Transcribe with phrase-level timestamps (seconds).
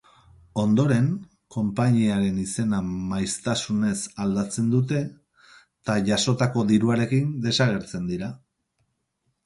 [0.61, 1.09] Ondoren
[1.55, 2.79] konpainiaren izena
[3.13, 3.93] maiztasunez
[4.25, 5.05] aldatzen dute
[5.91, 8.37] ta jasotako diruarekin desagertzen dira.